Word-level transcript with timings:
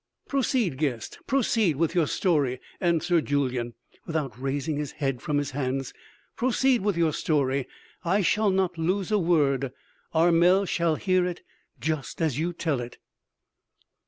"Proceed, 0.27 0.79
guest, 0.79 1.19
proceed 1.27 1.75
with 1.75 1.93
your 1.93 2.07
story," 2.07 2.59
answered 2.79 3.27
Julyan, 3.27 3.75
without 4.07 4.35
raising 4.35 4.77
his 4.77 4.93
head 4.93 5.21
from 5.21 5.37
his 5.37 5.51
hands; 5.51 5.93
"proceed 6.35 6.81
with 6.81 6.97
your 6.97 7.13
story; 7.13 7.67
I 8.03 8.21
shall 8.21 8.49
not 8.49 8.79
lose 8.79 9.11
a 9.11 9.19
word.... 9.19 9.71
Armel 10.11 10.65
shall 10.65 10.95
hear 10.95 11.27
it 11.27 11.43
just 11.79 12.19
as 12.19 12.39
you 12.39 12.51
tell 12.51 12.79
it." 12.81 12.97